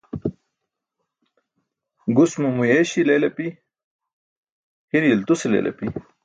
Gus 2.15 2.31
mo 2.41 2.49
muyeeśe 2.57 2.99
leel 3.07 3.23
api, 3.29 3.47
hire 4.91 5.07
iltuse 5.15 5.45
leel 5.51 5.67
api 5.71 5.85